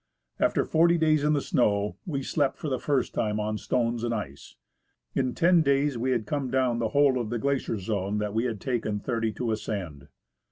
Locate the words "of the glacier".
7.21-7.77